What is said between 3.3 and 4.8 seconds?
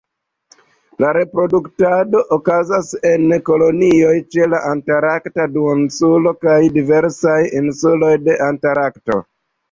kolonioj ĉe la